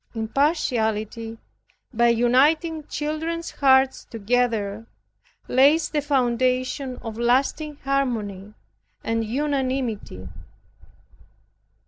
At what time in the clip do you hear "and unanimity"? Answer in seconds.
9.03-10.27